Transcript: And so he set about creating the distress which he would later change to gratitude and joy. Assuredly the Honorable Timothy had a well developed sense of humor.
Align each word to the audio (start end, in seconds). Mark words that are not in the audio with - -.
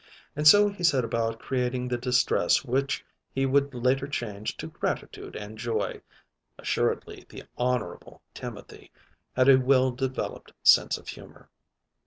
And 0.35 0.47
so 0.47 0.67
he 0.67 0.83
set 0.83 1.05
about 1.05 1.37
creating 1.39 1.87
the 1.87 1.95
distress 1.95 2.65
which 2.65 3.05
he 3.31 3.45
would 3.45 3.75
later 3.75 4.07
change 4.07 4.57
to 4.57 4.65
gratitude 4.65 5.35
and 5.35 5.59
joy. 5.59 6.01
Assuredly 6.57 7.27
the 7.29 7.43
Honorable 7.55 8.23
Timothy 8.33 8.91
had 9.35 9.47
a 9.47 9.59
well 9.59 9.91
developed 9.91 10.53
sense 10.63 10.97
of 10.97 11.07
humor. 11.09 11.51